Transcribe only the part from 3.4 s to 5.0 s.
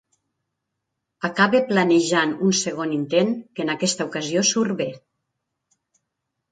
que en aquesta ocasió surt bé.